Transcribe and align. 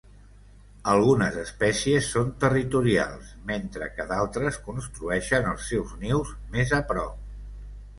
Algunes 0.93 1.37
espècies 1.41 2.07
són 2.15 2.33
territorials, 2.45 3.29
mentre 3.53 3.93
que 3.99 4.09
d'altres 4.15 4.61
construeixen 4.71 5.55
els 5.55 5.73
seus 5.75 5.97
nius 6.05 6.39
més 6.57 6.79
a 6.83 6.87
prop. 6.95 7.27